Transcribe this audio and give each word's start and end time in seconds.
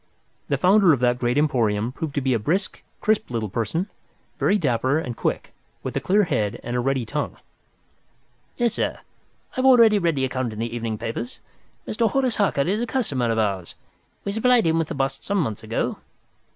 The 0.47 0.57
founder 0.57 0.93
of 0.93 0.99
that 1.01 1.19
great 1.19 1.37
emporium 1.37 1.91
proved 1.91 2.15
to 2.15 2.21
be 2.21 2.33
a 2.33 2.39
brisk, 2.39 2.81
crisp 3.01 3.29
little 3.29 3.49
person, 3.49 3.87
very 4.39 4.57
dapper 4.57 4.97
and 4.97 5.15
quick, 5.15 5.53
with 5.83 5.95
a 5.95 5.99
clear 5.99 6.23
head 6.23 6.59
and 6.63 6.75
a 6.75 6.79
ready 6.79 7.05
tongue. 7.05 7.37
"Yes, 8.57 8.73
sir, 8.73 8.97
I 9.51 9.55
have 9.57 9.65
already 9.67 9.99
read 9.99 10.15
the 10.15 10.25
account 10.25 10.53
in 10.53 10.57
the 10.57 10.75
evening 10.75 10.97
papers. 10.97 11.37
Mr. 11.87 12.09
Horace 12.09 12.37
Harker 12.37 12.61
is 12.61 12.81
a 12.81 12.87
customer 12.87 13.29
of 13.29 13.37
ours. 13.37 13.75
We 14.25 14.31
supplied 14.31 14.65
him 14.65 14.79
with 14.79 14.87
the 14.87 14.95
bust 14.95 15.23
some 15.23 15.37
months 15.37 15.61
ago. 15.61 15.99